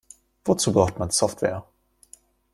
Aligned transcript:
Wozu 0.45 0.73
braucht 0.73 0.97
man 0.97 1.11
Software? 1.11 1.63